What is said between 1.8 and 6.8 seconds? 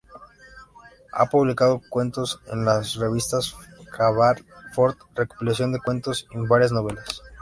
cuentos en la revista "Cavall Fort", recopilaciones de cuentos y varias